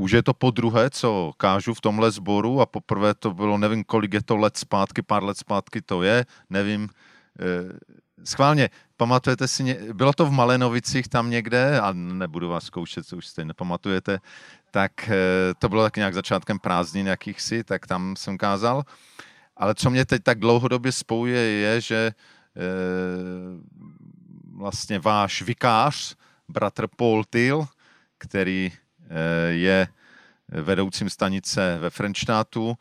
[0.00, 3.84] už je to po druhé, co kážu v tomhle sboru a poprvé to bylo, nevím,
[3.84, 6.88] kolik je to let zpátky, pár let zpátky to je, nevím.
[7.40, 7.78] Eh,
[8.24, 13.26] schválně, pamatujete si, bylo to v Malenovicích tam někde, a nebudu vás zkoušet, co už
[13.26, 14.18] jste nepamatujete,
[14.70, 18.82] tak eh, to bylo tak nějak začátkem prázdnin jakýchsi, tak tam jsem kázal.
[19.56, 22.12] Ale co mě teď tak dlouhodobě spojuje, je, že
[22.56, 22.60] eh,
[24.56, 26.16] vlastně váš vikář,
[26.48, 27.66] bratr Paul Till,
[28.18, 28.72] který
[29.50, 29.88] je
[30.48, 32.76] vedoucím stanice ve Frenštátu,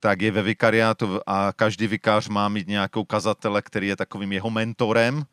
[0.00, 4.50] tak je ve vikariátu a každý vikář má mít nějakou kazatele, který je takovým jeho
[4.50, 5.24] mentorem,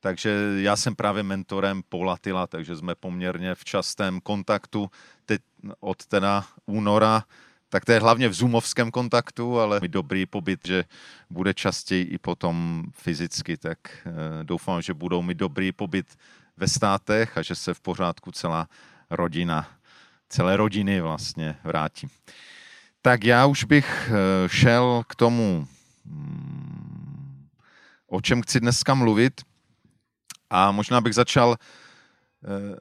[0.00, 4.90] takže já jsem právě mentorem Polatila, takže jsme poměrně v častém kontaktu.
[5.24, 5.42] Teď
[5.80, 7.24] od teda února,
[7.68, 10.84] tak to je hlavně v zoomovském kontaktu, ale mi dobrý pobyt, že
[11.30, 16.16] bude častěji i potom fyzicky, tak eh, doufám, že budou mi dobrý pobyt
[16.56, 18.68] ve státech a že se v pořádku celá
[19.10, 19.68] rodina,
[20.28, 22.08] celé rodiny vlastně vrátí.
[23.02, 25.68] Tak já už bych eh, šel k tomu,
[26.04, 27.48] mm,
[28.06, 29.40] o čem chci dneska mluvit
[30.50, 32.76] a možná bych začal eh,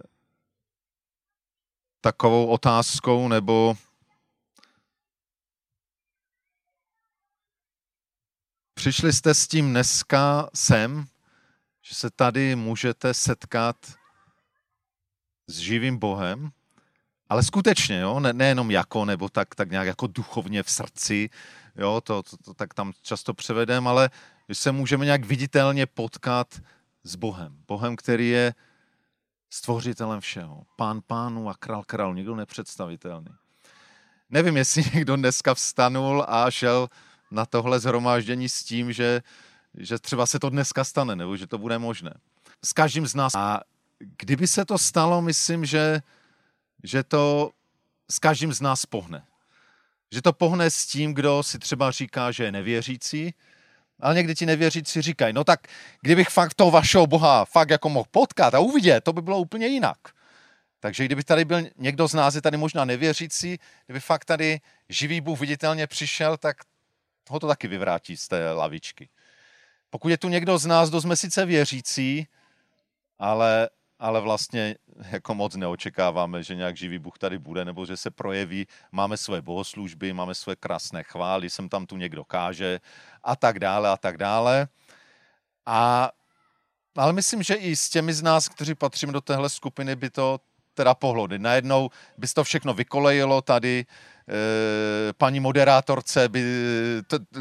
[2.01, 3.77] takovou otázkou nebo
[8.77, 11.05] Přišli jste s tím dneska sem,
[11.81, 13.96] že se tady můžete setkat
[15.47, 16.51] s živým Bohem,
[17.29, 21.29] ale skutečně, jo, ne, nejenom jako, nebo tak, tak nějak jako duchovně v srdci,
[21.75, 24.09] jo, to, to, to tak tam často převedem, ale
[24.49, 26.61] že se můžeme nějak viditelně potkat
[27.03, 27.57] s Bohem.
[27.67, 28.53] Bohem, který je
[29.49, 30.63] stvořitelem všeho.
[30.75, 33.29] Pán pánu a král král, někdo nepředstavitelný.
[34.29, 36.87] Nevím, jestli někdo dneska vstanul a šel
[37.31, 39.21] na tohle zhromáždění s tím, že,
[39.77, 42.13] že třeba se to dneska stane, nebo že to bude možné.
[42.65, 43.35] S každým z nás.
[43.35, 43.59] A
[43.99, 46.01] kdyby se to stalo, myslím, že,
[46.83, 47.51] že to
[48.11, 49.25] s každým z nás pohne.
[50.11, 53.33] Že to pohne s tím, kdo si třeba říká, že je nevěřící,
[53.99, 55.67] ale někdy ti nevěřící říkají, no tak
[56.01, 59.67] kdybych fakt toho vašeho Boha fakt jako mohl potkat a uvidět, to by bylo úplně
[59.67, 59.97] jinak.
[60.79, 64.59] Takže kdyby tady byl někdo z nás, je tady možná nevěřící, kdyby fakt tady
[64.89, 66.57] živý Bůh viditelně přišel, tak
[67.29, 69.09] ho to taky vyvrátí z té lavičky.
[69.89, 72.27] Pokud je tu někdo z nás, kdo jsme sice věřící,
[73.19, 73.69] ale
[73.99, 74.75] ale vlastně
[75.11, 78.67] jako moc neočekáváme, že nějak živý Bůh tady bude, nebo že se projeví.
[78.91, 82.79] Máme své bohoslužby, máme své krásné chvály, sem tam tu někdo káže
[83.23, 84.67] a tak dále a tak dále.
[85.65, 86.11] A,
[86.97, 90.39] ale myslím, že i s těmi z nás, kteří patříme do téhle skupiny, by to
[90.77, 91.27] teda pohlo.
[91.37, 93.85] Najednou by to všechno vykolejilo tady,
[94.29, 96.43] Eh, paní moderátorce by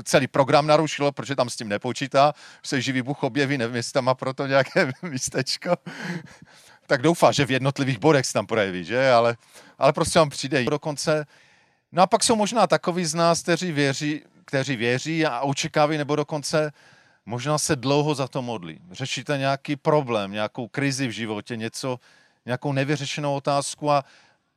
[0.05, 2.33] celý program narušilo, protože tam s tím nepočítá,
[2.63, 5.77] se živý Bůh objeví, nevím, jestli tam má proto nějaké místečko.
[6.87, 9.11] tak doufá, že v jednotlivých bodech se tam projeví, že?
[9.11, 9.37] Ale,
[9.79, 11.27] ale prostě vám přijde dokonce.
[11.93, 16.17] No a pak jsou možná takový z nás, kteří věří, kteří věří a očekávají, nebo
[16.17, 16.73] dokonce
[17.27, 18.81] možná se dlouho za to modlí.
[18.91, 21.99] Řešíte nějaký problém, nějakou krizi v životě, něco,
[22.47, 24.05] nějakou nevyřešenou otázku a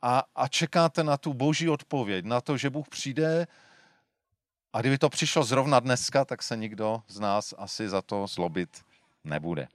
[0.01, 3.47] a, a čekáte na tu boží odpověď, na to, že Bůh přijde
[4.73, 8.69] a kdyby to přišlo zrovna dneska, tak se nikdo z nás asi za to zlobit
[9.23, 9.67] nebude.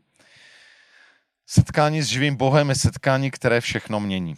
[1.47, 4.37] Setkání s živým Bohem je setkání, které všechno mění.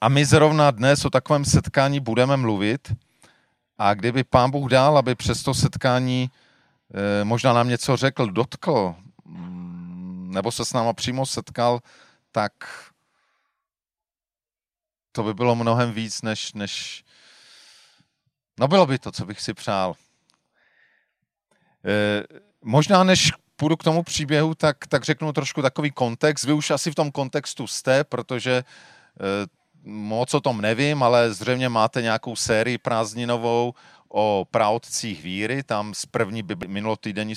[0.00, 2.92] A my zrovna dnes o takovém setkání budeme mluvit
[3.78, 6.30] a kdyby pán Bůh dal, aby přes to setkání
[7.20, 8.94] e, možná nám něco řekl, dotkl,
[9.24, 11.80] mm, nebo se s náma přímo setkal,
[12.32, 12.52] tak
[15.12, 17.04] to by bylo mnohem víc, než, než...
[18.60, 19.94] No bylo by to, co bych si přál.
[21.84, 22.24] E,
[22.62, 26.44] možná než půjdu k tomu příběhu, tak, tak řeknu trošku takový kontext.
[26.44, 28.64] Vy už asi v tom kontextu jste, protože e,
[29.82, 33.74] moc o tom nevím, ale zřejmě máte nějakou sérii prázdninovou
[34.08, 37.34] o praotcích víry, tam z první by minulotýdenní.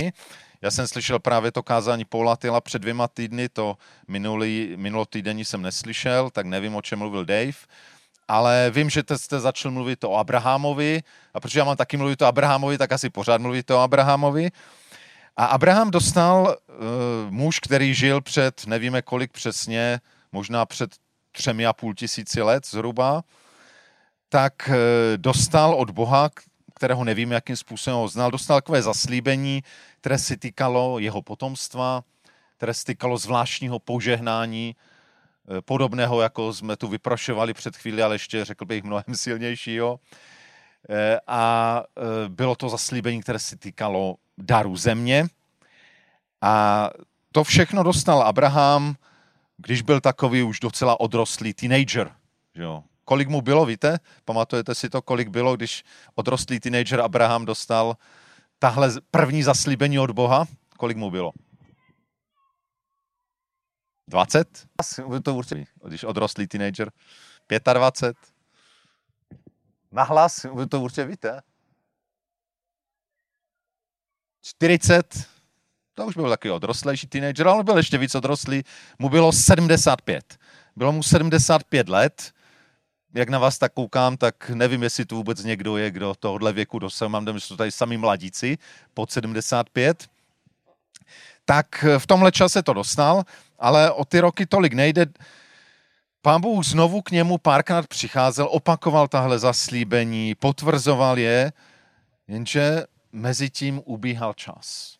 [0.62, 3.78] Já jsem slyšel právě to kázání Paula Tyla před dvěma týdny, to
[4.08, 7.58] minulý, minulotýdenní jsem neslyšel, tak nevím, o čem mluvil Dave,
[8.28, 11.04] ale vím, že jste začal mluvit o Abrahamovi
[11.34, 14.52] a protože já mám taky mluvit o Abrahamovi, tak asi pořád mluvit o Abrahamovi.
[15.38, 20.00] A Abraham dostal uh, muž, který žil před, nevíme kolik přesně,
[20.32, 20.92] možná před
[21.32, 23.24] třemi a půl tisíci let zhruba,
[24.30, 24.76] tak uh,
[25.18, 26.30] dostal od Boha,
[26.82, 29.64] kterého nevím, jakým způsobem ho znal, dostal takové zaslíbení,
[30.00, 32.04] které se týkalo jeho potomstva,
[32.58, 38.46] které se týkalo zvláštního požehnání, eh, podobného, jako jsme tu vyprošovali před chvíli, ale ještě
[38.46, 40.00] řekl bych mnohem silnějšího.
[40.90, 45.28] Eh, a eh, bylo to zaslíbení, které se týkalo daru země.
[46.42, 46.90] A
[47.32, 48.96] to všechno dostal Abraham,
[49.58, 52.12] když byl takový už docela odrostlý teenager,
[52.56, 54.00] že jo, kolik mu bylo, víte?
[54.26, 55.84] Pamatujete si to, kolik bylo, když
[56.16, 57.98] odrostlý teenager Abraham dostal
[58.60, 60.46] tahle první zaslíbení od Boha?
[60.78, 61.32] Kolik mu bylo?
[64.08, 64.68] 20?
[65.24, 66.92] To určitě, když odrostlý teenager.
[67.74, 68.18] 25?
[69.92, 71.42] Nahlas, to určitě víte.
[74.42, 75.30] 40?
[75.94, 78.64] To už byl taky odrostlejší teenager, ale on byl ještě víc odrostlý.
[79.00, 80.40] Mu bylo 75.
[80.76, 82.34] Bylo mu 75 let.
[83.14, 86.80] Jak na vás tak koukám, tak nevím, jestli tu vůbec někdo je, kdo tohohle věku
[86.80, 87.12] dosahuje.
[87.12, 88.58] Mám že jsou tady sami mladíci
[88.94, 90.08] pod 75.
[91.46, 93.24] Tak v tomhle čase to dostal,
[93.60, 95.06] ale o ty roky tolik nejde.
[96.22, 101.54] Pán Bůh znovu k němu párkrát přicházel, opakoval tahle zaslíbení, potvrzoval je,
[102.28, 104.96] jenže mezi tím ubíhal čas.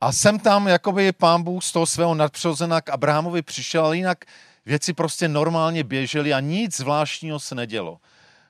[0.00, 4.24] A jsem tam, jakoby pán Bůh z toho svého nadpřirozena k Abrahamovi přišel, ale jinak
[4.70, 7.98] věci prostě normálně běžely a nic zvláštního se nedělo.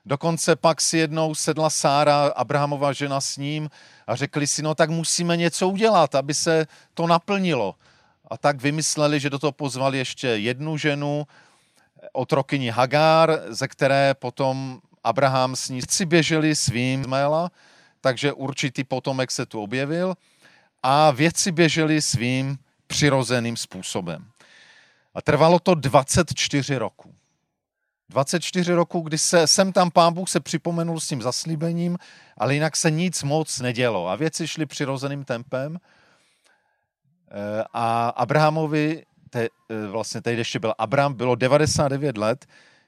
[0.05, 3.69] Dokonce pak si jednou sedla Sára, Abrahamova žena s ním
[4.07, 7.75] a řekli si, no tak musíme něco udělat, aby se to naplnilo.
[8.27, 11.27] A tak vymysleli, že do toho pozvali ještě jednu ženu,
[12.13, 17.51] otrokyni Hagar, ze které potom Abraham s ní běželi svým Izmaela,
[18.01, 20.13] takže určitý potomek se tu objevil
[20.83, 22.57] a věci běžely svým
[22.87, 24.30] přirozeným způsobem.
[25.13, 27.15] A trvalo to 24 roku.
[28.09, 31.97] 24 roku, kdy se sem tam pán Bůh se připomenul s tím zaslíbením,
[32.37, 35.79] ale jinak se nic moc nedělo a věci šly přirozeným tempem.
[37.31, 42.45] Eh, a Abrahamovi, te, eh, vlastně teď ještě byl Abraham, bylo 99 let,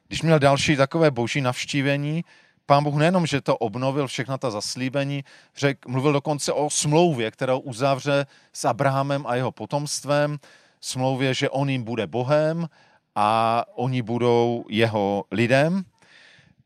[0.07, 2.23] když měl další takové boží navštívení,
[2.65, 5.23] pán Bůh nejenom, že to obnovil všechna ta zaslíbení,
[5.57, 10.37] řek, mluvil dokonce o smlouvě, kterou uzavře s Abrahamem a jeho potomstvem,
[10.83, 12.69] smlouvě, že on jim bude Bohem
[13.15, 15.85] a oni budou jeho lidem.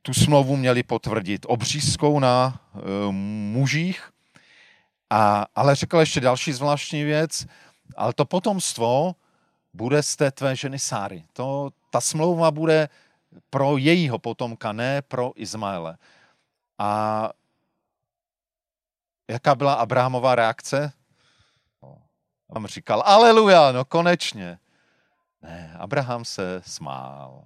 [0.02, 3.12] Tu smlouvu měli potvrdit obřízkou na e,
[3.52, 4.12] mužích,
[5.10, 7.46] a, ale řekl ještě další zvláštní věc,
[7.96, 9.16] ale to potomstvo
[9.74, 11.24] bude z té tvé ženy Sáry.
[11.34, 12.90] To, ta smlouva bude
[13.50, 15.98] pro jejího potomka, ne pro Izmaele.
[16.78, 17.30] A
[19.28, 20.94] jaká byla Abrahamová reakce?
[22.48, 24.60] On říkal, aleluja, no konečně.
[25.42, 27.44] Ne, Abraham se smál.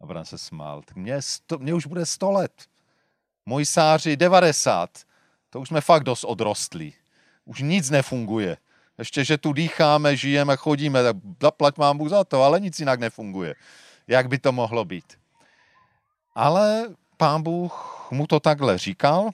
[0.00, 0.82] Abraham se smál.
[0.94, 2.52] Mě, sto, mě už bude 100 let.
[3.46, 4.90] Moji sáři 90.
[5.50, 6.94] To už jsme fakt dost odrostlí.
[7.44, 8.56] Už nic nefunguje.
[8.98, 13.00] Ještě, že tu dýcháme, žijeme, chodíme, tak zaplať mám Bůh za to, ale nic jinak
[13.00, 13.54] nefunguje.
[14.06, 15.18] Jak by to mohlo být?
[16.34, 19.30] Ale pán Bůh mu to takhle říkal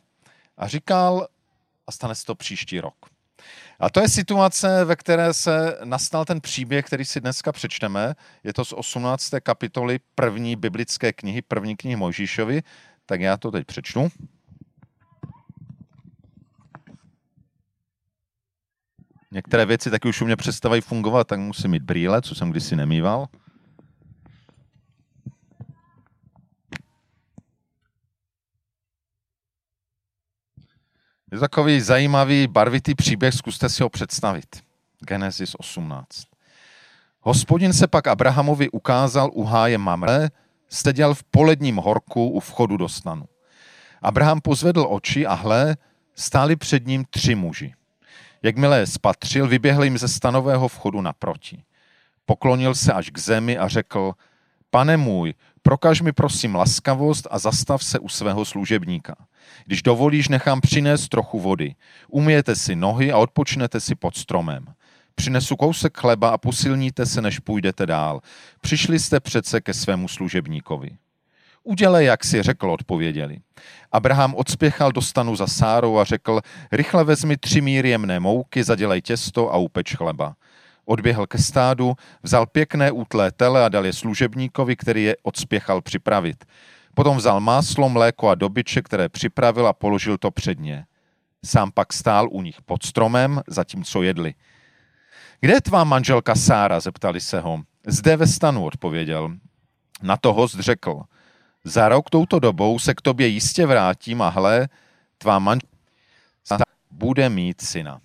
[0.57, 1.29] a říkal,
[1.87, 3.18] a stane se to příští rok.
[3.81, 8.15] A to je situace, ve které se nastal ten příběh, který si dneska přečteme.
[8.45, 9.31] Je to z 18.
[9.43, 12.63] kapitoly první biblické knihy, první knihy Mojžíšovi.
[13.07, 14.09] Tak já to teď přečtu.
[19.31, 22.77] Některé věci taky už u mě přestávají fungovat, tak musím mít brýle, co jsem kdysi
[22.77, 23.29] nemýval.
[31.33, 34.63] Je takový zajímavý, barvitý příběh, zkuste si ho představit.
[35.01, 36.09] Genesis 18.
[37.21, 40.29] Hospodin se pak Abrahamovi ukázal u háje Mamre,
[40.69, 43.25] seděl v poledním horku u vchodu do stanu.
[44.03, 45.77] Abraham pozvedl oči a hle,
[46.15, 47.75] stáli před ním tři muži.
[48.43, 51.63] Jakmile je spatřil, vyběhl jim ze stanového vchodu naproti.
[52.27, 54.13] Poklonil se až k zemi a řekl,
[54.71, 59.15] pane můj, prokaž mi prosím laskavost a zastav se u svého služebníka.
[59.65, 61.75] Když dovolíš, nechám přinést trochu vody.
[62.09, 64.67] Umijete si nohy a odpočnete si pod stromem.
[65.15, 68.21] Přinesu kousek chleba a posilníte se, než půjdete dál.
[68.61, 70.91] Přišli jste přece ke svému služebníkovi.
[71.63, 73.39] Udělej, jak si řekl, odpověděli.
[73.93, 76.41] Abraham odspěchal do stanu za Sárou a řekl,
[76.73, 80.35] rychle vezmi tři míry jemné mouky, zadělej těsto a upeč chleba.
[80.89, 86.45] Odběhl ke stádu, vzal pěkné útlé tele a dal je služebníkovi, který je odspěchal připravit.
[86.95, 90.87] Potom vzal máslo, mléko a dobyče, které připravil a položil to před ně.
[91.45, 94.35] Sám pak stál u nich pod stromem, zatímco jedli.
[95.41, 96.81] Kde je tvá manželka Sára?
[96.81, 97.63] zeptali se ho.
[97.87, 99.37] Zde ve stanu, odpověděl.
[100.03, 101.03] Na to host řekl.
[101.65, 104.69] Za rok touto dobou se k tobě jistě vrátím a hle,
[105.19, 105.69] tvá manželka
[106.91, 108.01] bude mít syna.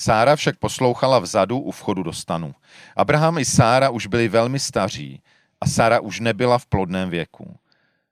[0.00, 2.54] Sára však poslouchala vzadu u vchodu do stanu.
[2.96, 5.22] Abraham i Sára už byli velmi staří
[5.60, 7.56] a Sára už nebyla v plodném věku.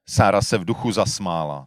[0.06, 1.66] Sára se v duchu zasmála.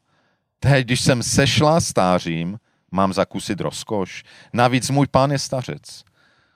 [0.59, 2.59] Teď, když jsem sešla stářím,
[2.91, 4.23] mám zakusit rozkoš.
[4.53, 6.03] Navíc můj pán je stařec.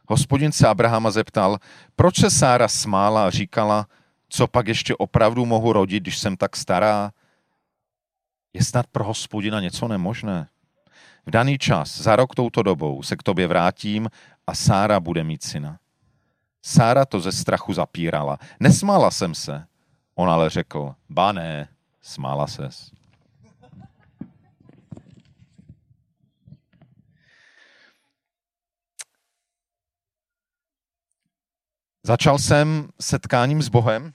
[0.07, 1.57] Hospodin se Abrahama zeptal,
[1.95, 3.87] proč se Sára smála a říkala,
[4.29, 7.11] co pak ještě opravdu mohu rodit, když jsem tak stará?
[8.53, 10.47] Je snad pro hospodina něco nemožné?
[11.25, 14.09] V daný čas, za rok touto dobou, se k tobě vrátím
[14.47, 15.79] a Sára bude mít syna.
[16.61, 18.37] Sára to ze strachu zapírala.
[18.59, 19.65] Nesmála jsem se.
[20.15, 21.67] On ale řekl, ba ne,
[22.01, 22.91] smála ses.
[32.03, 34.13] Začal jsem setkáním s Bohem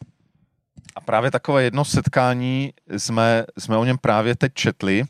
[0.95, 5.05] a právě takové jedno setkání jsme, jsme o něm právě teď četli.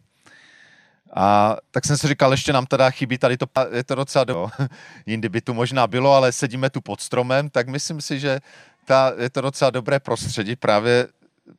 [1.15, 4.51] A tak jsem si říkal, ještě nám teda chybí tady to, je to docela do.
[5.07, 8.41] Jindy by tu možná bylo, ale sedíme tu pod stromem, tak myslím si, že
[8.85, 11.09] ta, je to docela dobré prostředí právě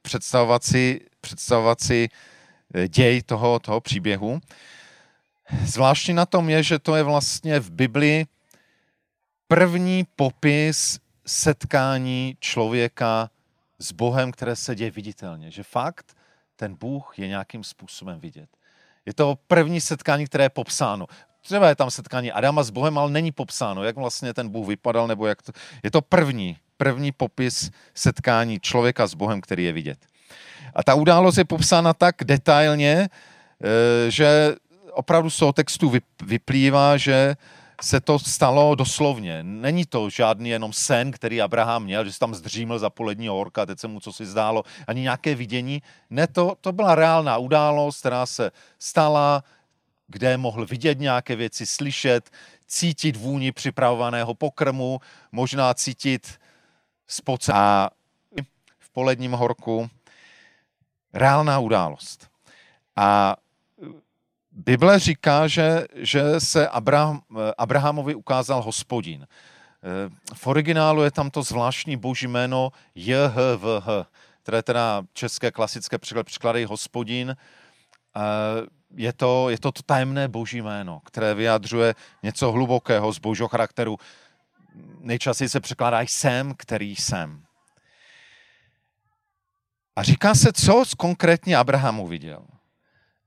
[0.02, 2.10] představovat si, představovat si
[2.74, 4.42] eh, děj toho, toho příběhu.
[5.66, 8.26] Zvláštní na tom je, že to je vlastně v Biblii
[9.48, 13.30] první popis setkání člověka
[13.80, 15.52] s Bohem, které se děje viditelně.
[15.52, 16.18] Že fakt
[16.56, 18.50] ten Bůh je nějakým způsobem vidět.
[19.06, 21.08] Je to první setkání, které je popsáno.
[21.42, 25.08] Třeba je tam setkání Adama s Bohem, ale není popsáno, jak vlastně ten Bůh vypadal,
[25.08, 25.52] nebo jak to...
[25.84, 30.00] Je to první, první popis setkání člověka s Bohem, který je vidět.
[30.76, 34.56] A ta událost je popsána tak detailně, eh, že
[34.92, 35.94] opravdu z toho textu
[36.24, 37.36] vyplývá, že
[37.84, 39.44] se to stalo doslovně.
[39.44, 43.66] Není to žádný jenom sen, který Abraham měl, že se tam zdřímil za polední horka,
[43.66, 45.82] teď se mu co si zdálo, ani nějaké vidění.
[46.10, 49.44] Ne, to, to byla reálná událost, která se stala,
[50.08, 52.30] kde mohl vidět nějaké věci, slyšet,
[52.68, 55.00] cítit vůni připravovaného pokrmu,
[55.32, 56.40] možná cítit
[57.08, 57.90] spoce a
[58.80, 59.90] v poledním horku.
[61.14, 62.30] Reálná událost.
[62.96, 63.36] A
[64.52, 67.22] Bible říká, že, že se Abraham,
[67.58, 69.28] Abrahamovi ukázal hospodin.
[70.34, 73.88] V originálu je tam to zvláštní boží jméno JHVH,
[74.44, 77.36] které teda české klasické překlady hospodin.
[78.96, 83.98] Je to, je to to tajemné boží jméno, které vyjadřuje něco hlubokého z božího charakteru.
[85.00, 87.44] Nejčastěji se překládá jsem, který jsem.
[89.96, 92.44] A říká se, co konkrétně Abrahamu viděl.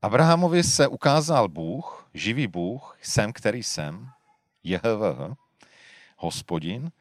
[0.05, 4.09] Abrahamovi se ukázal Bůh, živý Bůh, jsem, který jsem,
[4.63, 5.35] JHVH,
[6.17, 6.91] hospodin.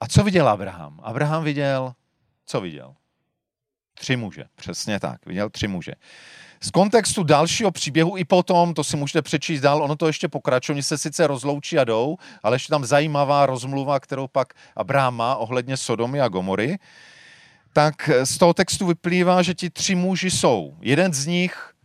[0.00, 1.00] A co viděl Abraham?
[1.02, 1.92] Abraham viděl,
[2.46, 2.94] co viděl?
[3.94, 5.92] Tři muže, přesně tak, viděl tři muže.
[6.60, 10.74] Z kontextu dalšího příběhu i potom, to si můžete přečíst dál, ono to ještě pokračuje,
[10.74, 15.36] oni se sice rozloučí a jdou, ale ještě tam zajímavá rozmluva, kterou pak Abraham má
[15.36, 16.78] ohledně Sodomy a Gomory,
[17.72, 20.76] tak z toho textu vyplývá, že ti tři muži jsou.
[20.80, 21.75] Jeden z nich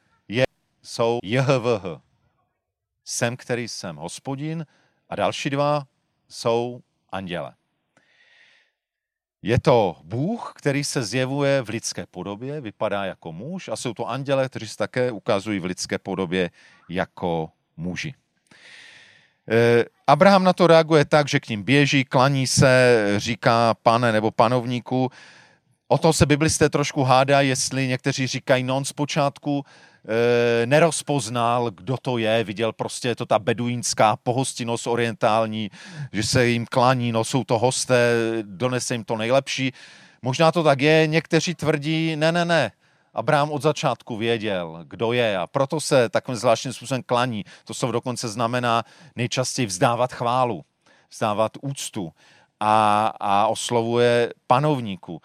[0.83, 2.01] jsou JHVH.
[3.05, 4.65] Jsem, který jsem hospodin
[5.09, 5.87] a další dva
[6.29, 7.53] jsou anděle.
[9.41, 14.09] Je to Bůh, který se zjevuje v lidské podobě, vypadá jako muž a jsou to
[14.09, 16.49] anděle, kteří se také ukazují v lidské podobě
[16.89, 18.13] jako muži.
[19.51, 24.31] E, Abraham na to reaguje tak, že k ním běží, klaní se, říká pane nebo
[24.31, 25.11] panovníku.
[25.87, 29.65] O to se biblisté trošku hádá, jestli někteří říkají, non zpočátku
[30.07, 35.69] e, nerozpoznal, kdo to je, viděl prostě to ta beduínská pohostinnost orientální,
[36.13, 39.73] že se jim klání, no jsou to hosté, donese jim to nejlepší.
[40.21, 42.71] Možná to tak je, někteří tvrdí, ne, ne, ne,
[43.13, 47.45] Abraham od začátku věděl, kdo je a proto se takovým zvláštním způsobem klaní.
[47.65, 48.83] To se dokonce znamená
[49.15, 50.65] nejčastěji vzdávat chválu,
[51.09, 52.13] vzdávat úctu
[52.59, 55.21] a, a oslovuje panovníku.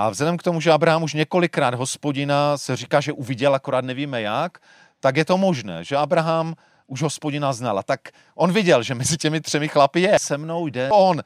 [0.00, 4.22] A vzhledem k tomu, že Abraham už několikrát hospodina se říká, že uviděl, akorát nevíme
[4.22, 4.58] jak,
[5.00, 6.54] tak je to možné, že Abraham
[6.86, 7.78] už hospodina znal.
[7.78, 8.00] A tak
[8.34, 10.18] on viděl, že mezi těmi třemi chlapy je.
[10.20, 11.22] Se mnou jde on.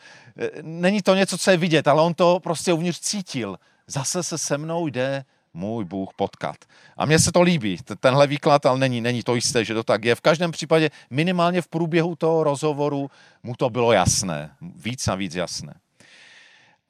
[0.63, 3.57] Není to něco, co je vidět, ale on to prostě uvnitř cítil.
[3.87, 6.57] Zase se se mnou jde můj Bůh potkat.
[6.97, 10.05] A mně se to líbí, tenhle výklad, ale není, není to jisté, že to tak
[10.05, 10.15] je.
[10.15, 13.11] V každém případě minimálně v průběhu toho rozhovoru
[13.43, 15.75] mu to bylo jasné, víc a víc jasné.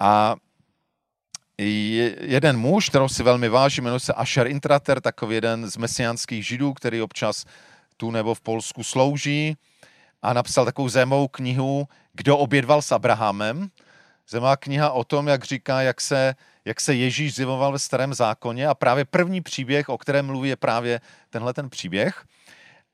[0.01, 0.35] A
[1.59, 6.73] jeden muž, kterou si velmi vážím, jmenuje se Asher Intrater, takový jeden z mesiánských židů,
[6.73, 7.45] který občas
[7.97, 9.57] tu nebo v Polsku slouží
[10.23, 13.69] a napsal takovou zemou knihu Kdo obědval s Abrahamem.
[14.29, 16.35] Zemá kniha o tom, jak říká, jak se,
[16.65, 20.57] jak se Ježíš zjevoval ve starém zákoně a právě první příběh, o kterém mluví, je
[20.57, 22.25] právě tenhle ten příběh.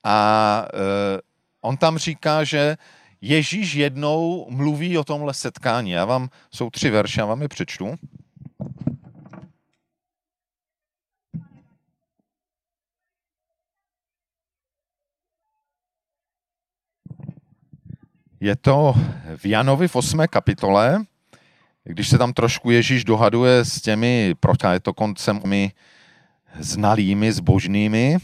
[0.05, 1.21] A e,
[1.61, 2.76] on tam říká, že
[3.21, 5.90] Ježíš jednou mluví o tomhle setkání.
[5.90, 7.95] Já vám, jsou tři verše, já vám je přečtu.
[18.40, 18.94] Je to
[19.37, 20.20] v Janovi v 8.
[20.30, 21.04] kapitole,
[21.85, 25.73] když se tam trošku Ježíš dohaduje s těmi, proč je to koncem my
[26.59, 28.18] znalými, zbožnými,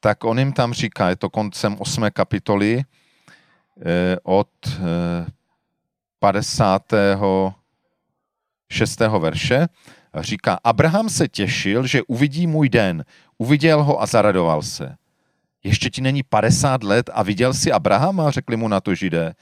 [0.00, 2.04] tak on jim tam říká, je to koncem 8.
[2.12, 2.84] kapitoly eh,
[4.22, 4.48] od
[6.20, 9.00] 56.
[9.00, 9.66] Eh, verše,
[10.20, 13.04] říká, Abraham se těšil, že uvidí můj den,
[13.38, 14.96] uviděl ho a zaradoval se.
[15.64, 19.34] Ještě ti není 50 let a viděl jsi Abrahama, řekli mu na to židé.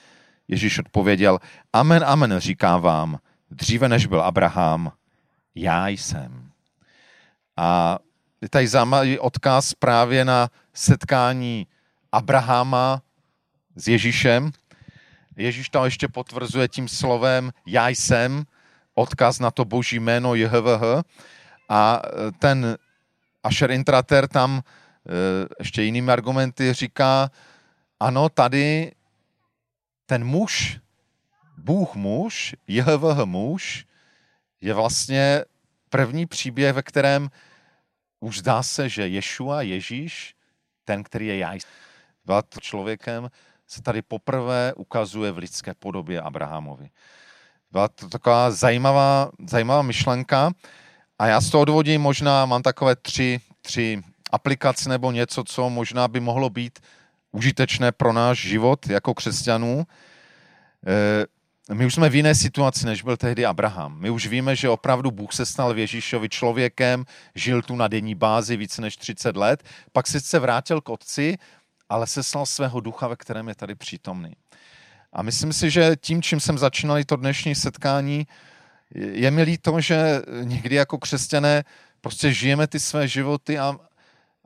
[0.48, 1.38] Ježíš odpověděl,
[1.72, 3.18] amen, amen, říkám vám,
[3.50, 4.92] dříve než byl Abraham,
[5.54, 6.50] já jsem.
[7.56, 7.98] A
[8.40, 11.66] je tady zajímavý odkaz právě na setkání
[12.12, 13.02] Abrahama
[13.76, 14.50] s Ježíšem.
[15.36, 18.44] Ježíš tam ještě potvrzuje tím slovem já jsem,
[18.94, 21.02] odkaz na to boží jméno JHVH.
[21.68, 22.02] A
[22.38, 22.78] ten
[23.42, 24.62] Asher Intrater tam
[25.58, 27.30] ještě jinými argumenty říká,
[28.00, 28.92] ano, tady
[30.06, 30.80] ten muž,
[31.56, 33.86] Bůh muž, JHVH muž,
[34.60, 35.44] je vlastně
[35.90, 37.30] první příběh, ve kterém
[38.20, 40.34] už zdá se, že Ješua, Ježíš,
[40.84, 41.54] ten, který je já,
[42.24, 43.30] byl člověkem,
[43.66, 46.90] se tady poprvé ukazuje v lidské podobě Abrahamovi.
[47.70, 50.50] Byla to taková zajímavá, zajímavá myšlenka
[51.18, 56.08] a já z toho odvodím možná, mám takové tři, tři aplikaci nebo něco, co možná
[56.08, 56.78] by mohlo být
[57.32, 59.86] užitečné pro náš život jako křesťanů.
[60.86, 64.00] Eh, my už jsme v jiné situaci, než byl tehdy Abraham.
[64.00, 67.04] My už víme, že opravdu Bůh se stal v Ježíšovi člověkem,
[67.34, 71.38] žil tu na denní bázi více než 30 let, pak sice vrátil k otci,
[71.88, 74.32] ale seslal svého ducha, ve kterém je tady přítomný.
[75.12, 78.26] A myslím si, že tím, čím jsem začínal to dnešní setkání,
[78.94, 81.64] je mi líto, že někdy jako křesťané
[82.00, 83.76] prostě žijeme ty své životy a,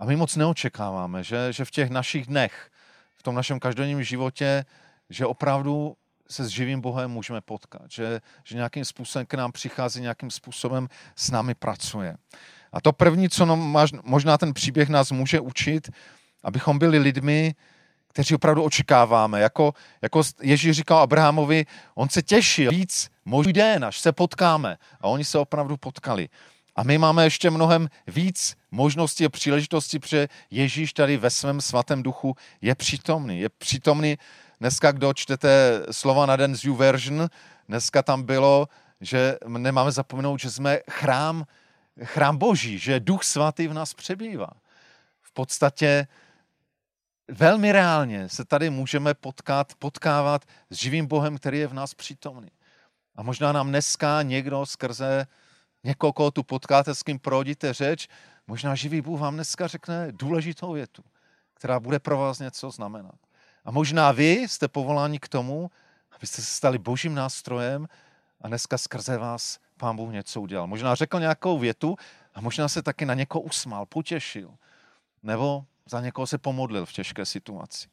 [0.02, 2.71] a my moc neočekáváme, že, že v těch našich dnech,
[3.16, 4.64] v tom našem každodenním životě,
[5.11, 5.97] že opravdu
[6.30, 10.88] se s živým Bohem můžeme potkat, že, že nějakým způsobem k nám přichází, nějakým způsobem
[11.16, 12.16] s námi pracuje.
[12.73, 13.56] A to první, co no,
[14.04, 15.91] možná ten příběh nás může učit,
[16.43, 17.54] abychom byli lidmi,
[18.08, 19.41] kteří opravdu očekáváme.
[19.41, 24.76] Jako, jako Ježíš říkal Abrahamovi, on se těšil víc možný den, až se potkáme.
[25.00, 26.28] A oni se opravdu potkali.
[26.76, 32.02] A my máme ještě mnohem víc možností a příležitostí, protože Ježíš tady ve svém svatém
[32.02, 33.41] duchu je přítomný.
[33.41, 34.19] Je přítomný,
[34.61, 37.28] dneska, kdo čtete slova na den z YouVersion,
[37.69, 38.69] dneska tam bylo,
[39.00, 41.45] že nemáme zapomenout, že jsme chrám,
[42.04, 44.50] chrám boží, že duch svatý v nás přebývá.
[45.23, 46.06] V podstatě
[47.28, 52.50] velmi reálně se tady můžeme potkat, potkávat s živým Bohem, který je v nás přítomný.
[53.17, 55.26] A možná nám dneska někdo skrze
[55.84, 58.08] někoho, koho tu potkáte, s kým prohodíte řeč,
[58.47, 61.02] možná živý Bůh vám dneska řekne důležitou větu,
[61.54, 63.14] která bude pro vás něco znamenat.
[63.64, 65.71] A možná vy jste povoláni k tomu,
[66.16, 67.88] abyste se stali božím nástrojem
[68.40, 70.66] a dneska skrze vás pán Bůh něco udělal.
[70.66, 71.97] Možná řekl nějakou větu
[72.34, 74.54] a možná se taky na někoho usmál, potěšil.
[75.23, 77.88] Nebo za někoho se pomodlil v těžké situaci.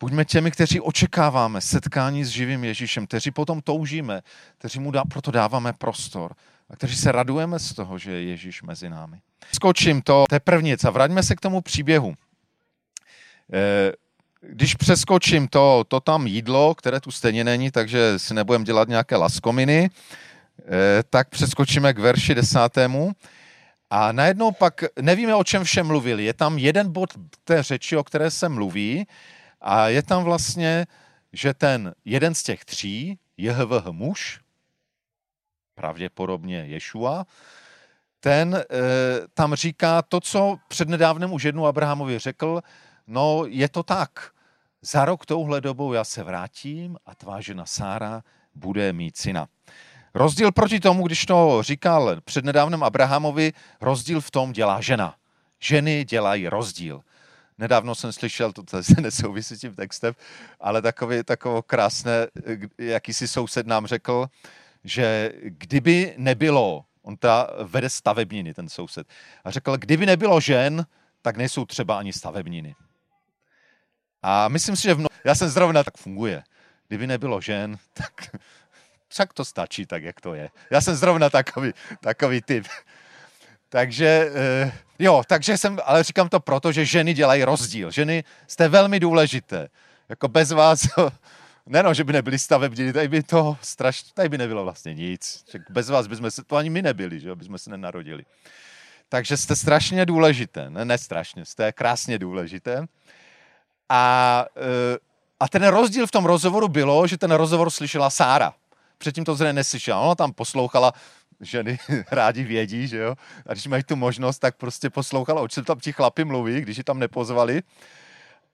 [0.00, 4.22] Buďme těmi, kteří očekáváme setkání s živým Ježíšem, kteří potom toužíme,
[4.58, 6.34] kteří mu dá, proto dáváme prostor
[6.72, 9.20] a kteří se radujeme z toho, že je Ježíš mezi námi.
[9.54, 12.14] Skočím to, to je a vraťme se k tomu příběhu.
[13.52, 13.92] Eh,
[14.40, 19.16] když přeskočím to, to tam jídlo, které tu stejně není, takže si nebudeme dělat nějaké
[19.16, 23.12] laskominy, eh, tak přeskočíme k verši desátému.
[23.90, 26.24] A najednou pak nevíme, o čem všem mluvili.
[26.24, 27.10] Je tam jeden bod
[27.44, 29.06] té řeči, o které se mluví,
[29.60, 30.86] a je tam vlastně,
[31.32, 34.41] že ten jeden z těch tří, JHVH muž,
[35.74, 37.26] pravděpodobně Ješua,
[38.20, 38.64] ten e,
[39.34, 42.60] tam říká to, co přednedávnem už jednou Abrahamovi řekl,
[43.06, 44.30] no je to tak,
[44.82, 48.22] za rok touhle dobou já se vrátím a tvá žena Sára
[48.54, 49.48] bude mít syna.
[50.14, 55.14] Rozdíl proti tomu, když to říkal přednedávnem Abrahamovi, rozdíl v tom dělá žena.
[55.60, 57.00] Ženy dělají rozdíl.
[57.58, 60.14] Nedávno jsem slyšel, to se nesouvisí s tím textem,
[60.60, 62.26] ale takové, takové krásné,
[62.78, 64.26] jakýsi soused nám řekl,
[64.84, 69.06] že kdyby nebylo, on ta vede stavebniny, ten soused,
[69.44, 70.86] a řekl, kdyby nebylo žen,
[71.22, 72.74] tak nejsou třeba ani stavebniny.
[74.22, 75.08] A myslím si, že mno...
[75.24, 76.42] já jsem zrovna tak funguje.
[76.88, 78.36] Kdyby nebylo žen, tak
[79.08, 80.50] však to stačí tak, jak to je.
[80.70, 82.66] Já jsem zrovna takový, takový typ.
[83.68, 87.90] Takže eh, jo, takže jsem, ale říkám to proto, že ženy dělají rozdíl.
[87.90, 89.68] Ženy jste velmi důležité.
[90.08, 90.88] Jako bez vás
[91.66, 95.44] Neno, že by nebyli stavební, tady by to strašně, tady by nebylo vlastně nic.
[95.70, 98.24] Bez vás bychom se, to ani my nebyli, že by jsme se nenarodili.
[99.08, 102.86] Takže jste strašně důležité, ne, ne strašně, jste krásně důležité.
[103.88, 104.98] A, eh,
[105.40, 108.54] a ten rozdíl v tom rozhovoru bylo, že ten rozhovor slyšela Sára.
[108.98, 110.00] Předtím to zřejmě neslyšela.
[110.00, 110.92] Ona tam poslouchala,
[111.40, 111.78] ženy
[112.10, 113.14] rádi vědí, že jo.
[113.46, 116.76] A když mají tu možnost, tak prostě poslouchala, o čem tam ti chlapi mluví, když
[116.76, 117.62] ji tam nepozvali.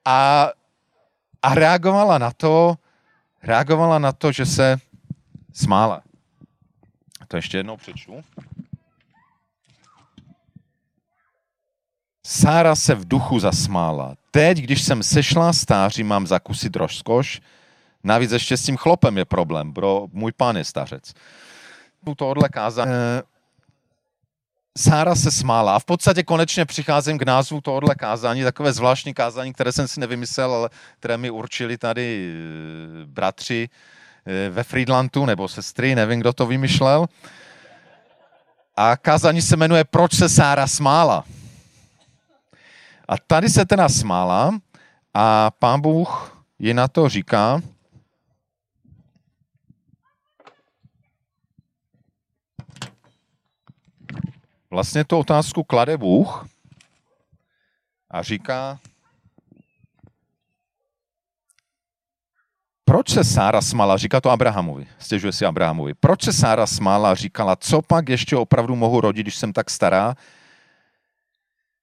[0.05, 0.49] A,
[1.42, 2.77] a reagovala na to,
[3.49, 4.77] reagovala na to, že se
[5.53, 6.03] smála.
[7.29, 8.25] To ještě jednou přečtu.
[12.27, 14.15] Sára se v duchu zasmála.
[14.31, 17.41] Teď, když jsem sešla stáří, mám zakusit rozkoš.
[18.05, 21.15] Navíc ještě s tím chlopem je problém, bro, můj pán je stařec.
[22.17, 22.93] Tohle kázání.
[24.79, 29.53] Sára se smála a v podstatě konečně přicházím k názvu tohohle kázání, takové zvláštní kázání,
[29.53, 32.35] které jsem si nevymyslel, ale které mi určili tady
[33.03, 33.69] eh, bratři
[34.27, 37.07] eh, ve Friedlandu nebo sestry, nevím, kdo to vymyšlel.
[38.77, 41.25] A kázání se jmenuje Proč se Sára smála.
[43.09, 44.59] A tady se teda smála
[45.14, 47.62] a pán Bůh ji na to říká,
[54.71, 56.49] vlastně tu otázku klade Bůh
[58.11, 58.79] a říká,
[62.85, 67.57] proč se Sára smála, říká to Abrahamovi, stěžuje si Abrahamovi, proč se Sára smála říkala,
[67.57, 70.15] co pak ještě opravdu mohu rodit, když jsem tak stará,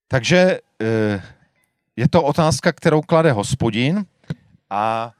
[0.08, 1.24] takže eh,
[1.96, 4.06] je to otázka, kterou klade hospodin
[4.70, 5.12] a,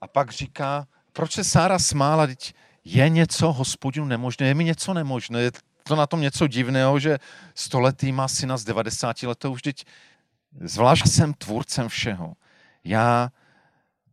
[0.00, 2.54] a pak říká, proč se Sára smála, teď
[2.84, 5.50] je něco hospodinu nemožné, je mi něco nemožné,
[5.82, 7.18] to na tom něco divného, že
[7.54, 9.84] stoletý má syna z 90 letou, vždyť
[10.60, 12.32] zvlášť jsem tvůrcem všeho.
[12.84, 13.30] Já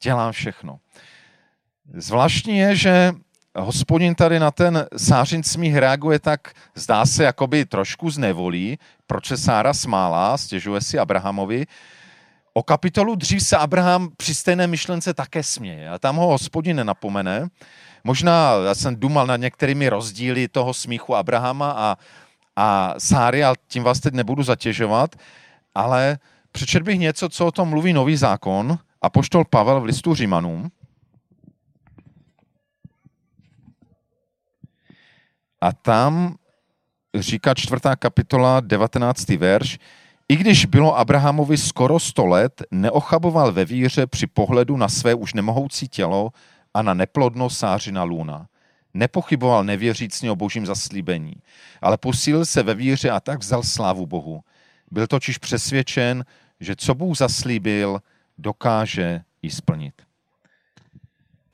[0.01, 0.79] dělám všechno.
[1.93, 3.13] Zvláštní je, že
[3.55, 9.37] hospodin tady na ten sářin smích reaguje tak, zdá se, jakoby trošku znevolí, proč se
[9.37, 11.65] Sára smála, stěžuje si Abrahamovi.
[12.53, 17.47] O kapitolu dřív se Abraham při stejné myšlence také směje a tam ho hospodin nenapomene.
[18.03, 21.97] Možná já jsem dumal nad některými rozdíly toho smíchu Abrahama a,
[22.55, 25.15] a Sáry, ale tím vás teď nebudu zatěžovat,
[25.75, 26.19] ale
[26.51, 30.71] přečet bych něco, co o tom mluví nový zákon a poštol Pavel v listu Římanům.
[35.61, 36.35] A tam
[37.15, 39.29] říká čtvrtá kapitola, 19.
[39.29, 39.79] verš,
[40.29, 45.33] i když bylo Abrahamovi skoro 100 let, neochaboval ve víře při pohledu na své už
[45.33, 46.31] nemohoucí tělo
[46.73, 48.47] a na neplodnost sářina luna.
[48.93, 51.33] Nepochyboval nevěřícně o božím zaslíbení,
[51.81, 54.41] ale posílil se ve víře a tak vzal slávu Bohu.
[54.91, 56.25] Byl totiž přesvědčen,
[56.59, 58.01] že co Bůh zaslíbil,
[58.37, 59.93] dokáže i splnit.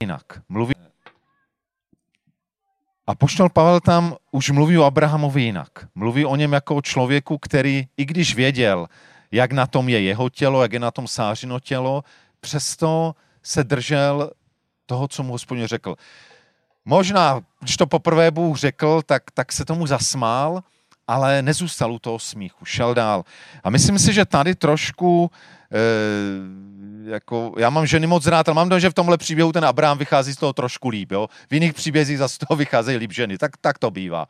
[0.02, 0.76] Jinak mluví
[3.08, 5.70] a poštol Pavel tam už mluví o Abrahamovi jinak.
[5.96, 8.88] Mluví o něm jako o člověku, který, i když věděl,
[9.32, 12.04] jak na tom je jeho tělo, jak je na tom sářino tělo,
[12.40, 14.32] přesto se držel
[14.86, 15.96] toho, co mu hospodin řekl.
[16.86, 20.64] Možná, když to poprvé Bůh řekl, tak, tak se tomu zasmál,
[21.08, 23.24] ale nezůstal u toho smíchu, šel dál.
[23.64, 25.32] A myslím si, že tady trošku,
[25.72, 29.66] e, jako, já mám ženy moc rád, ale mám to, že v tomhle příběhu ten
[29.66, 31.12] Abraham vychází z toho trošku líp.
[31.12, 31.28] Jo?
[31.50, 34.28] V jiných příbězích zase z toho vycházejí líp ženy, tak, tak to bývá.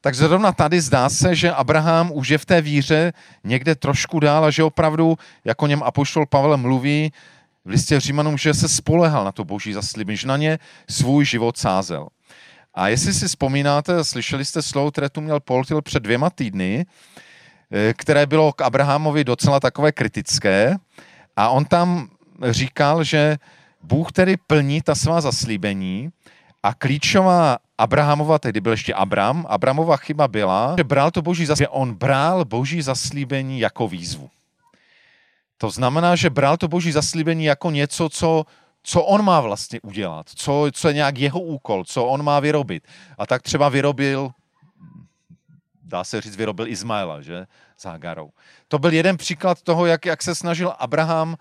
[0.00, 3.12] Tak zrovna tady zdá se, že Abraham už je v té víře
[3.44, 7.12] někde trošku dál a že opravdu, jako něm Apoštol Pavel mluví,
[7.64, 10.58] v listě Římanům, že se spolehal na to boží zaslíbení, že na ně
[10.90, 12.08] svůj život sázel.
[12.74, 16.86] A jestli si vzpomínáte, slyšeli jste slovo, které tu měl Poltil před dvěma týdny,
[17.72, 20.76] eh, které bylo k Abrahamovi docela takové kritické.
[21.36, 22.08] A on tam
[22.50, 23.36] říkal, že
[23.82, 26.10] Bůh tedy plní ta svá zaslíbení
[26.62, 31.74] a klíčová Abrahamova, tedy byl ještě Abram, Abramova chyba byla, že bral to boží zaslíbení,
[31.74, 34.30] on bral boží zaslíbení jako výzvu.
[35.58, 38.46] To znamená, že bral to boží zaslíbení jako něco, co,
[38.82, 42.84] co on má vlastně udělat, co, co je nějak jeho úkol, co on má vyrobit.
[43.18, 44.30] A tak třeba vyrobil,
[45.82, 48.30] dá se říct, vyrobil Izmaela, že, s Hagarou.
[48.68, 51.36] To byl jeden příklad toho, jak, jak se snažil Abraham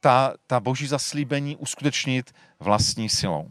[0.00, 3.50] ta, ta boží zaslíbení uskutečnit vlastní silou.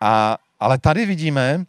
[0.00, 1.64] A, ale tady vidíme,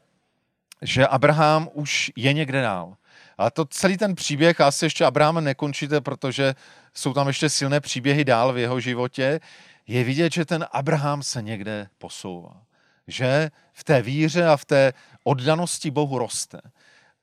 [0.82, 2.96] že Abraham už je někde dál.
[3.38, 6.56] Ale to celý ten příběh, asi ještě Abraham nekončíte, protože
[6.94, 9.40] jsou tam ještě silné příběhy dál v jeho životě,
[9.88, 12.62] je vidět, že ten Abraham se někde posouvá.
[13.08, 14.94] Že v té víře a v té
[15.24, 16.62] oddanosti Bohu roste.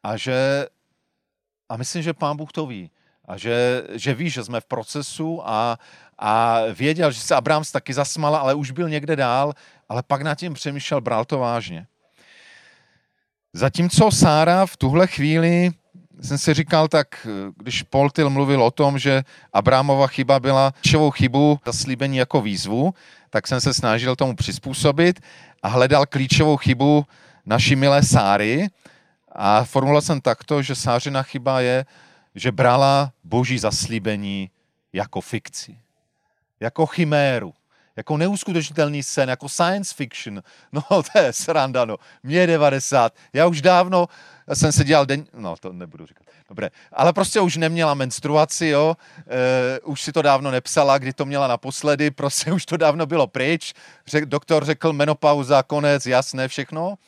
[0.02, 0.66] A že,
[1.68, 2.90] a myslím, že pán Bůh to ví.
[3.24, 5.78] A že, že ví, že jsme v procesu a,
[6.18, 9.52] a věděl, že se Abraham taky zasmala, ale už byl někde dál,
[9.88, 11.86] ale pak nad tím přemýšlel, bral to vážně.
[13.52, 15.70] Zatímco Sára v tuhle chvíli
[16.20, 21.60] jsem si říkal, tak když Poltil mluvil o tom, že Abrámova chyba byla čovou chybu
[21.66, 22.94] zaslíbení jako výzvu,
[23.30, 25.20] tak jsem se snažil tomu přizpůsobit
[25.62, 27.06] a hledal klíčovou chybu
[27.46, 28.68] naší milé Sáry
[29.32, 31.84] a formuloval jsem takto, že Sářina chyba je,
[32.34, 34.50] že brala boží zaslíbení
[34.92, 35.78] jako fikci,
[36.60, 37.54] jako chiméru,
[37.96, 40.42] jako neuskutečnitelný sen, jako science fiction.
[40.72, 41.96] No to je sranda, no.
[42.22, 44.06] Mě je 90, já už dávno
[44.56, 45.26] jsem se dělal den...
[45.34, 46.26] No to nebudu říkat.
[46.48, 51.24] Dobré, ale prostě už neměla menstruaci, jo, e, už si to dávno nepsala, kdy to
[51.24, 53.74] měla naposledy, prostě už to dávno bylo pryč.
[54.06, 56.98] Řek, doktor řekl menopauza, konec, jasné, všechno.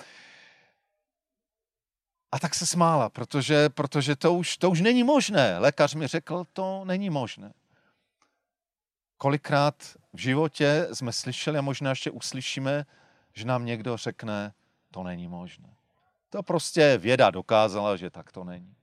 [2.33, 5.59] A tak se smála, protože, protože to, už, to už není možné.
[5.59, 7.53] Lékař mi řekl, to není možné.
[9.19, 9.75] Kolikrát
[10.13, 12.87] v životě jsme slyšeli a možná ještě uslyšíme,
[13.35, 14.53] že nám někdo řekne,
[14.91, 15.69] to není možné.
[16.33, 18.75] To prostě věda dokázala, že tak to není.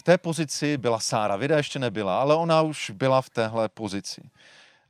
[0.00, 4.30] V té pozici byla Sára, věda ještě nebyla, ale ona už byla v téhle pozici.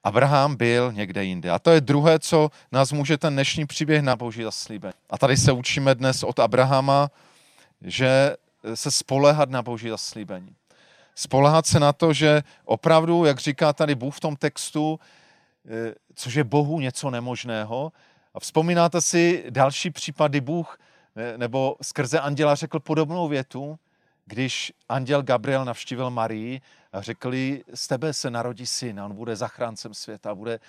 [0.04, 1.50] Abraham byl někde jinde.
[1.50, 4.94] A to je druhé, co nás může ten dnešní příběh na boží zaslíbení.
[5.10, 7.10] A tady se učíme dnes od Abrahama,
[7.82, 8.36] že
[8.74, 10.56] se spolehat na boží zaslíbení.
[11.14, 15.00] Spolehat se na to, že opravdu, jak říká tady Bůh v tom textu,
[15.68, 17.92] eh, což je Bohu něco nemožného.
[18.34, 20.78] A vzpomínáte si další případy Bůh
[21.36, 23.78] nebo skrze anděla řekl podobnou větu,
[24.26, 26.60] když anděl Gabriel navštívil Marii
[26.92, 30.60] a řekli, z tebe se narodí syn a on bude zachráncem světa, bude e,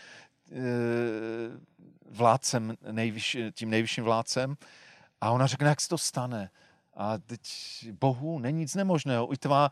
[2.10, 4.58] vládcem, nejvyš, tím nejvyšším vládcem.
[5.22, 6.50] A ona řekne, jak se to stane.
[6.96, 7.42] A teď
[8.00, 9.34] Bohu není nic nemožného.
[9.34, 9.72] I tvá,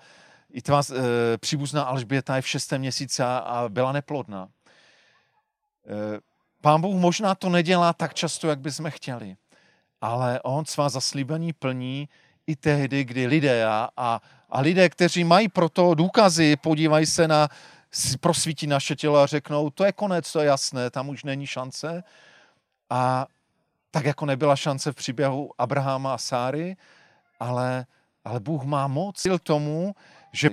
[0.51, 4.47] i tvá e, příbuzná Alžběta je v šestém měsíci a, a byla neplodná.
[4.47, 6.19] E,
[6.61, 9.35] pán Bůh možná to nedělá tak často, jak bychom chtěli,
[10.05, 12.09] ale on svá zaslíbení plní
[12.47, 17.49] i tehdy, kdy lidé a, a, a lidé, kteří mají proto důkazy, podívají se na,
[18.19, 22.03] prosvítí naše tělo a řeknou, to je konec, to je jasné, tam už není šance.
[22.89, 23.25] A
[23.91, 26.77] tak jako nebyla šance v příběhu Abrahama a Sáry,
[27.39, 27.85] ale,
[28.25, 29.95] ale Bůh má moc k tomu,
[30.31, 30.49] že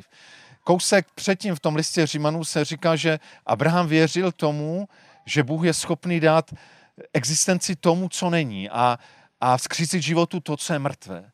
[0.64, 4.88] kousek předtím v tom listě Římanů se říká, že Abraham věřil tomu,
[5.26, 6.50] že Bůh je schopný dát
[7.12, 8.98] existenci tomu, co není a,
[9.44, 11.31] a vzkřísit životu to, co je mrtvé.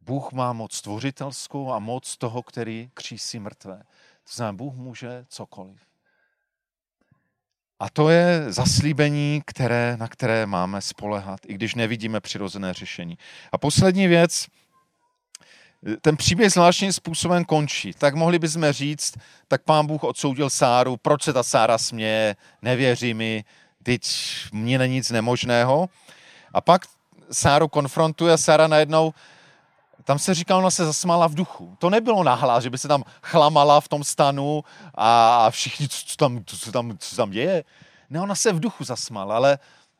[0.00, 3.82] Bůh má moc stvořitelskou a moc toho, který křísí mrtvé.
[4.24, 5.80] To znamená, Bůh může cokoliv.
[7.80, 13.18] A to je zaslíbení, které, na které máme spolehat, i když nevidíme přirozené řešení.
[13.52, 14.46] A poslední věc,
[16.00, 17.92] ten příběh zvláštním způsobem končí.
[17.92, 19.14] Tak mohli bychom říct,
[19.48, 23.44] tak pán Bůh odsoudil Sáru, proč se ta Sára směje, nevěří mi,
[23.82, 24.02] teď
[24.52, 25.88] mně není nic nemožného.
[26.54, 26.86] A pak
[27.32, 29.14] Sáru konfrontuje Sára najednou
[30.04, 31.76] tam se říká, ona se zasmála v duchu.
[31.78, 34.64] To nebylo nahlas, že by se tam chlamala v tom stanu
[34.94, 37.64] a všichni, co, co, tam, co, tam, co tam děje.
[38.10, 39.58] Ne, ona se v duchu zasmála, ale,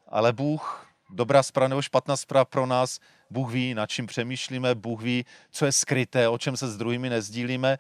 [0.09, 2.99] ale Bůh, dobrá zpráva nebo špatná zpráva pro nás,
[3.31, 7.11] Bůh ví, nad čím přemýšlíme, Bůh ví, co je skryté, o čem se s druhými
[7.11, 7.79] nezdílíme.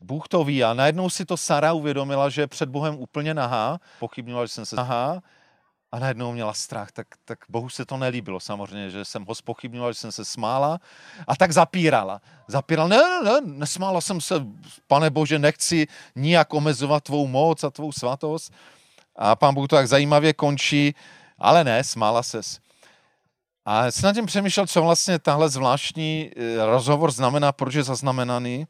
[0.00, 3.80] Bůh to ví a najednou si to Sara uvědomila, že je před Bohem úplně nahá,
[3.98, 5.22] pochybňovala, že jsem se nahá
[5.92, 9.92] a najednou měla strach, tak, tak Bohu se to nelíbilo samozřejmě, že jsem ho spochybňoval,
[9.92, 10.78] že jsem se smála
[11.26, 12.20] a tak zapírala.
[12.48, 14.46] Zapírala, ne, ne, ne, nesmála jsem se,
[14.86, 18.52] pane Bože, nechci nijak omezovat tvou moc a tvou svatost.
[19.16, 20.94] A pán Bůh to tak zajímavě končí,
[21.38, 22.58] ale ne, smála ses.
[23.64, 28.66] A jsem nad tím přemýšlel, co vlastně tahle zvláštní eh, rozhovor znamená, proč je zaznamenaný.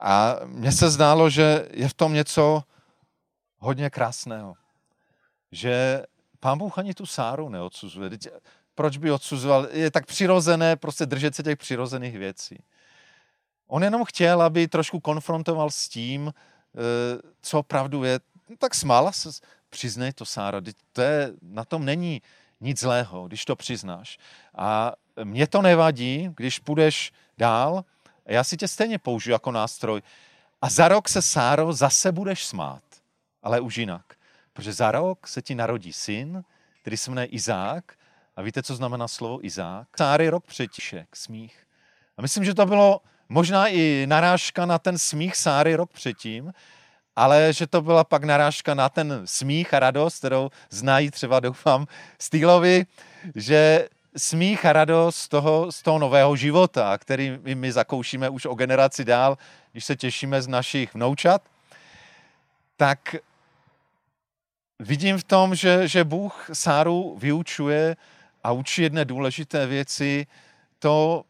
[0.00, 2.62] A mně se zdálo, že je v tom něco
[3.58, 4.54] hodně krásného.
[5.52, 6.02] Že
[6.40, 8.10] pán Bůh ani tu Sáru neodsuzuje.
[8.74, 9.68] Proč by odsuzoval?
[9.70, 12.62] Je tak přirozené prostě držet se těch přirozených věcí.
[13.66, 16.80] On jenom chtěl, aby trošku konfrontoval s tím, eh,
[17.42, 18.20] co opravdu je.
[18.48, 19.30] No tak smála se,
[19.70, 20.60] přiznej to, Sára,
[20.92, 22.22] to je, na tom není
[22.60, 24.18] nic zlého, když to přiznáš.
[24.54, 24.92] A
[25.24, 27.84] mě to nevadí, když půjdeš dál,
[28.26, 30.02] já si tě stejně použiju jako nástroj.
[30.62, 32.82] A za rok se, Sáro, zase budeš smát,
[33.42, 34.19] ale už jinak.
[34.60, 36.44] Protože za rok se ti narodí syn,
[36.80, 37.84] který se jmenuje Izák.
[38.36, 39.88] A víte, co znamená slovo Izák?
[39.98, 41.66] Sáry rok předtišek, smích.
[42.16, 46.52] A myslím, že to bylo možná i narážka na ten smích Sáry rok předtím,
[47.16, 51.86] ale že to byla pak narážka na ten smích a radost, kterou znají třeba, doufám,
[52.18, 52.86] Stýlovi,
[53.34, 58.54] že smích a radost z toho, z toho nového života, který my zakoušíme už o
[58.54, 59.38] generaci dál,
[59.72, 61.42] když se těšíme z našich vnoučat,
[62.76, 63.16] tak
[64.80, 67.96] vidím v tom, že, že Bůh Sáru vyučuje
[68.44, 70.26] a učí jedné důležité věci,
[70.78, 71.24] to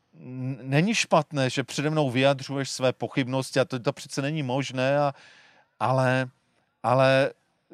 [0.62, 5.14] není špatné, že přede mnou vyjadřuješ své pochybnosti a to, to přece není možné, a,
[5.80, 6.28] ale,
[6.82, 7.30] ale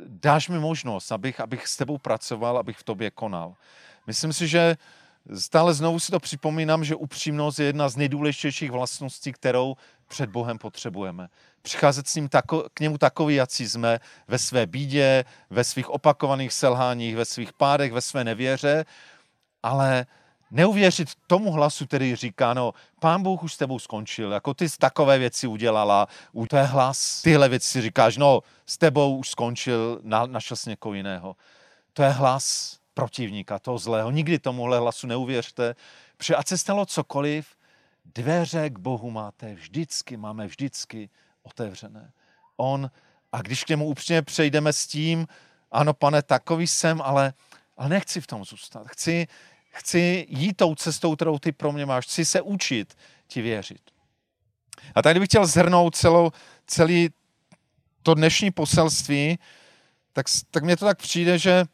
[0.06, 3.54] dáš mi možnost, abych, abych s tebou pracoval, abych v tobě konal.
[4.06, 4.76] Myslím si, že
[5.34, 9.76] stále znovu si to připomínám, že upřímnost je jedna z nejdůležitějších vlastností, kterou
[10.08, 11.28] před Bohem potřebujeme.
[11.62, 16.52] Přicházet s ním tako, k němu takový, jací jsme ve své bídě, ve svých opakovaných
[16.52, 18.84] selháních, ve svých pádech, ve své nevěře,
[19.62, 20.06] ale
[20.50, 25.18] neuvěřit tomu hlasu, který říká, no, pán Bůh už s tebou skončil, jako ty takové
[25.18, 30.56] věci udělala, u je hlas, tyhle věci říkáš, no, s tebou už skončil, na, našel
[30.56, 31.36] jsi někoho jiného.
[31.92, 34.10] To je hlas protivníka, toho zlého.
[34.10, 35.74] Nikdy tomuhle hlasu neuvěřte,
[36.16, 37.46] protože ať se stalo cokoliv,
[38.14, 41.08] dveře k Bohu máte vždycky, máme vždycky
[41.42, 42.12] otevřené.
[42.56, 42.90] On,
[43.32, 45.26] a když k němu upřímně přejdeme s tím,
[45.72, 47.32] ano, pane, takový jsem, ale,
[47.76, 48.88] ale nechci v tom zůstat.
[48.88, 49.26] Chci,
[49.68, 52.04] chci jít tou cestou, kterou ty pro mě máš.
[52.06, 53.82] Chci se učit ti věřit.
[54.94, 56.30] A tady bych chtěl zhrnout celou,
[56.66, 57.10] celý
[58.02, 59.38] to dnešní poselství,
[60.12, 61.64] tak, tak mně to tak přijde, že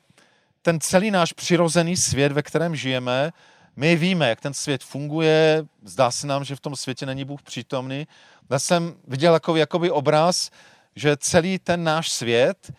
[0.62, 3.32] ten celý náš přirozený svět, ve kterém žijeme,
[3.76, 7.42] my víme, jak ten svět funguje, zdá se nám, že v tom světě není Bůh
[7.42, 8.06] přítomný.
[8.50, 10.50] Já jsem viděl jako, jakoby obraz,
[10.96, 12.72] že celý ten náš svět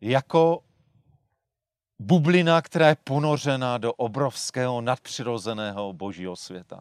[0.00, 0.60] jako
[1.98, 6.80] bublina, která je ponořena do obrovského nadpřirozeného božího světa.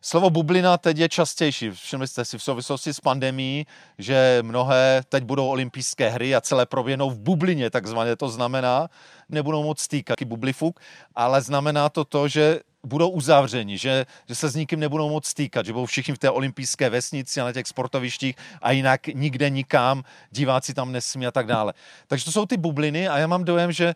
[0.00, 1.70] Slovo bublina teď je častější.
[1.70, 3.66] Všimli jste si v souvislosti s pandemí,
[3.98, 8.88] že mnohé teď budou olympijské hry a celé proběhnou v bublině, takzvaně to znamená,
[9.28, 10.80] nebudou moc stýkat bublifuk,
[11.14, 15.66] ale znamená to to, že budou uzavřeni, že, že se s nikým nebudou moc stýkat,
[15.66, 20.04] že budou všichni v té olympijské vesnici a na těch sportovištích a jinak nikde nikam,
[20.30, 21.74] diváci tam nesmí a tak dále.
[22.06, 23.94] Takže to jsou ty bubliny a já mám dojem, že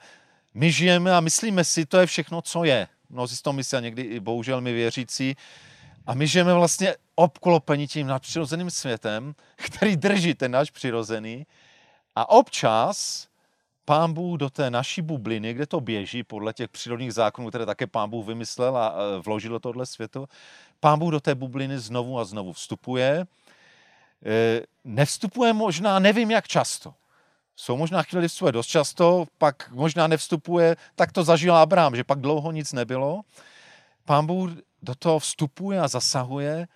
[0.55, 2.89] my žijeme a myslíme si, to je všechno, co je.
[3.11, 5.37] Mnozí z toho myslí a někdy i bohužel my věřící.
[6.07, 11.47] A my žijeme vlastně obklopení tím nadpřirozeným světem, který drží ten náš přirozený.
[12.17, 13.29] A občas
[13.85, 17.87] pán Bůh do té naší bubliny, kde to běží podle těch přírodních zákonů, které také
[17.87, 20.29] pán Bůh vymyslel a vložil do tohle světu,
[20.81, 23.27] pán Bůh do té bubliny znovu a znovu vstupuje.
[24.27, 26.95] E, nevstupuje možná, nevím jak často.
[27.57, 32.21] Jsou možná chvíli vstupuje dost často, pak možná nevstupuje, tak to zažil Abraham, že pak
[32.21, 33.21] dlouho nic nebylo.
[34.05, 34.51] Pán Bůh
[34.83, 36.69] do toho vstupuje a zasahuje.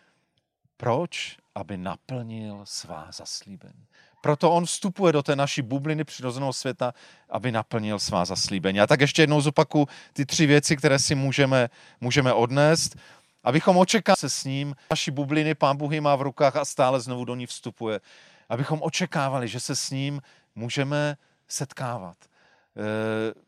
[0.77, 1.37] Proč?
[1.55, 3.87] Aby naplnil svá zaslíbení.
[4.21, 6.95] Proto on vstupuje do té naší bubliny přirozeného světa,
[7.31, 8.81] aby naplnil svá zaslíbení.
[8.81, 11.69] A tak ještě jednou zopaku ty tři věci, které si můžeme,
[12.01, 12.97] můžeme odnést.
[13.45, 17.25] Abychom očekávali se s ním, naší bubliny pán Bůh má v rukách a stále znovu
[17.25, 18.01] do ní vstupuje.
[18.49, 20.23] Abychom očekávali, že se s ním
[20.55, 21.17] můžeme
[21.49, 22.17] setkávat.
[22.25, 23.46] E,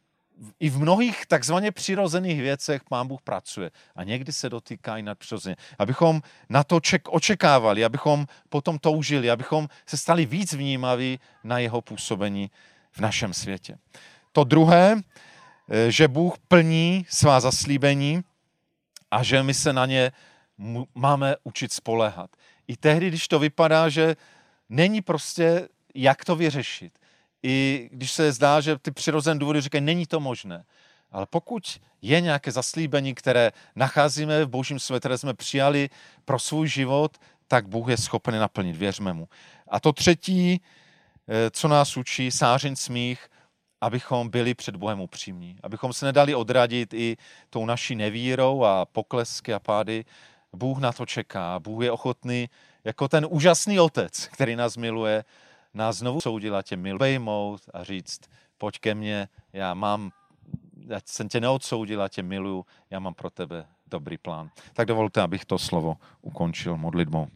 [0.60, 3.70] i v mnohých takzvaně přirozených věcech pán Bůh pracuje.
[3.96, 5.56] A někdy se dotýká i nadpřirozeně.
[5.78, 11.80] Abychom na to ček, očekávali, abychom potom toužili, abychom se stali víc vnímaví na jeho
[11.80, 12.50] působení
[12.92, 13.78] v našem světě.
[14.32, 14.96] To druhé,
[15.68, 18.22] eh, že Bůh plní svá zaslíbení
[19.10, 20.12] a že my se na ně
[20.94, 22.30] máme učit spolehat.
[22.68, 24.16] I tehdy, když to vypadá, že
[24.68, 26.97] není prostě jak to vyřešit
[27.42, 30.64] i když se zdá, že ty přirozené důvody říkají, není to možné.
[31.10, 35.90] Ale pokud je nějaké zaslíbení, které nacházíme v božím světě, které jsme přijali
[36.24, 39.28] pro svůj život, tak Bůh je schopen naplnit, věřme mu.
[39.68, 40.60] A to třetí,
[41.28, 43.28] eh, co nás učí, sářin smích,
[43.80, 45.56] abychom byli před Bohem upřímní.
[45.62, 47.16] Abychom se nedali odradit i
[47.50, 50.04] tou naší nevírou a poklesky a pády.
[50.52, 51.58] Bůh na to čeká.
[51.58, 52.48] Bůh je ochotný
[52.84, 55.24] jako ten úžasný otec, který nás miluje,
[55.78, 58.20] nás znovu soudil a tě milujmout a říct,
[58.58, 60.10] pojď ke mně, já mám,
[60.88, 64.50] já jsem tě neodsoudil a tě miluju, já mám pro tebe dobrý plán.
[64.72, 67.26] Tak dovolte, abych to slovo ukončil modlitbou.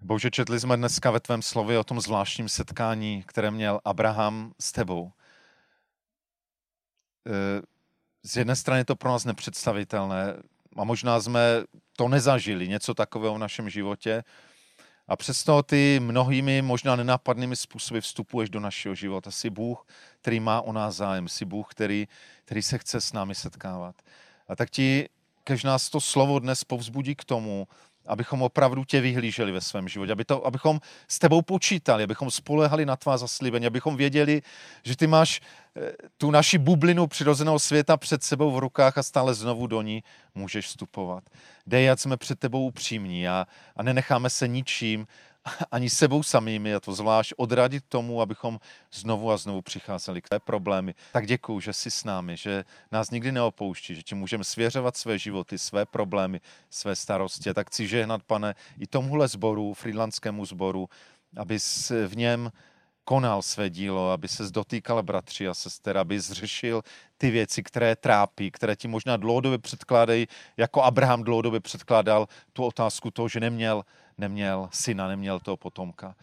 [0.00, 4.72] Bože, četli jsme dneska ve tvém slově o tom zvláštním setkání, které měl Abraham s
[4.72, 5.12] tebou.
[7.26, 7.62] E,
[8.22, 10.36] z jedné strany je to pro nás nepředstavitelné
[10.76, 11.40] a možná jsme
[11.96, 14.24] to nezažili, něco takového v našem životě.
[15.08, 19.30] A přesto ty mnohými, možná nenápadnými způsoby vstupuješ do našeho života.
[19.30, 19.86] Jsi Bůh,
[20.20, 21.28] který má o nás zájem.
[21.28, 22.08] Jsi Bůh, který,
[22.44, 23.96] který se chce s námi setkávat.
[24.48, 25.08] A tak ti,
[25.44, 27.68] kež nás to slovo dnes povzbudí k tomu,
[28.06, 32.86] abychom opravdu tě vyhlíželi ve svém životě, aby to, abychom s tebou počítali, abychom spolehali
[32.86, 34.42] na tvá zaslíbení, abychom věděli,
[34.84, 35.40] že ty máš
[35.76, 40.02] eh, tu naši bublinu přirozeného světa před sebou v rukách a stále znovu do ní
[40.34, 41.24] můžeš vstupovat.
[41.66, 43.46] Dej, jsme před tebou upřímní a,
[43.76, 45.06] a nenecháme se ničím
[45.70, 48.60] ani sebou samými, a to zvlášť odradit tomu, abychom
[48.92, 50.94] znovu a znovu přicházeli k té problémy.
[51.12, 55.18] Tak děkuju, že jsi s námi, že nás nikdy neopouští, že ti můžeme svěřovat své
[55.18, 56.40] životy, své problémy,
[56.70, 57.54] své starosti.
[57.54, 60.88] Tak chci žehnat, pane, i tomuhle sboru, friedlandskému sboru,
[61.36, 61.58] aby
[62.06, 62.52] v něm
[63.04, 66.82] konal své dílo, aby se dotýkal bratři a sester, aby zřešil
[67.18, 70.26] ty věci, které trápí, které ti možná dlouhodobě předkládají,
[70.56, 73.84] jako Abraham dlouhodobě předkládal tu otázku toho, že neměl,
[74.18, 76.14] neměl syna, neměl toho potomka.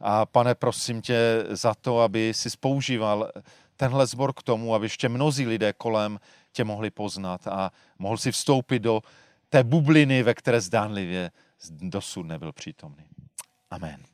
[0.00, 3.30] A pane, prosím tě za to, aby si používal
[3.76, 6.20] tenhle zbor k tomu, aby ještě mnozí lidé kolem
[6.52, 9.02] tě mohli poznat a mohl si vstoupit do
[9.48, 11.30] té bubliny, ve které zdánlivě
[11.70, 13.04] dosud nebyl přítomný.
[13.70, 14.11] Amen.